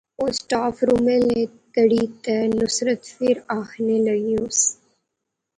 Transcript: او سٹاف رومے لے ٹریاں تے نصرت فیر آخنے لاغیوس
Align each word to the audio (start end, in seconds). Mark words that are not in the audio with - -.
او 0.19 0.25
سٹاف 0.39 0.75
رومے 0.87 1.17
لے 1.27 1.39
ٹریاں 1.73 2.09
تے 2.23 2.35
نصرت 2.57 3.01
فیر 3.15 3.35
آخنے 3.59 3.97
لاغیوس 4.05 4.59